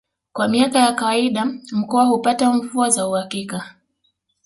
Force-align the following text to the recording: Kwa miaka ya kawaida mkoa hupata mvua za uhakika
Kwa 0.33 0.47
miaka 0.47 0.79
ya 0.79 0.93
kawaida 0.93 1.45
mkoa 1.71 2.05
hupata 2.05 2.53
mvua 2.53 2.89
za 2.89 3.07
uhakika 3.07 3.75